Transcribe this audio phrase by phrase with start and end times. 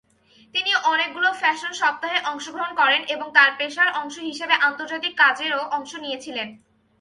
[0.53, 6.47] তিনি অনেকগুলো ফ্যাশন সপ্তাহে অংশগ্রহণ করেন এবং তার পেশার অংশ হিসাবে আন্তর্জাতিক কাজেও অংশ নিয়েছিলেন।